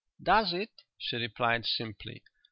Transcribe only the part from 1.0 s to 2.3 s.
replied simply.